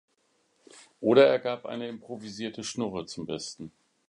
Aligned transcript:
Oder 0.99 1.27
er 1.27 1.37
gab 1.37 1.67
eine 1.67 1.87
improvisierte 1.87 2.63
Schnurre 2.63 3.05
zum 3.05 3.27
besten. 3.27 3.71